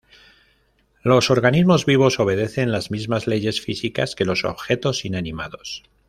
[1.03, 5.83] Los organismos vivos obedecen las mismas leyes físicas que los objetos inanimados.